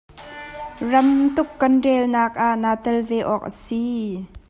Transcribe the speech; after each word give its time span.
Ramtuk 0.91 1.49
kan 1.61 1.73
relnak 1.85 2.33
ah 2.47 2.55
naa 2.61 2.77
tel 2.83 2.97
ve 3.09 3.17
awk 3.33 3.43
a 3.49 3.51
si. 3.63 3.83